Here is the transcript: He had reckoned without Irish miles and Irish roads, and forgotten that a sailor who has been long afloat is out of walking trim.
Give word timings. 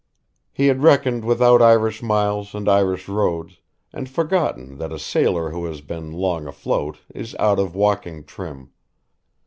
He 0.51 0.65
had 0.65 0.81
reckoned 0.81 1.23
without 1.23 1.61
Irish 1.61 2.01
miles 2.01 2.55
and 2.55 2.67
Irish 2.67 3.07
roads, 3.07 3.61
and 3.93 4.09
forgotten 4.09 4.79
that 4.79 4.91
a 4.91 4.97
sailor 4.97 5.51
who 5.51 5.65
has 5.65 5.81
been 5.81 6.11
long 6.11 6.47
afloat 6.47 6.97
is 7.13 7.35
out 7.37 7.59
of 7.59 7.75
walking 7.75 8.23
trim. 8.23 8.71